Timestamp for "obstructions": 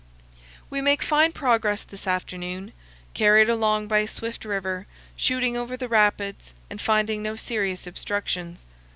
7.85-8.65